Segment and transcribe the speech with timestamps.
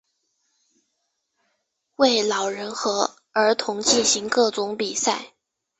[1.97, 5.33] 为老人和儿童进行各种比赛。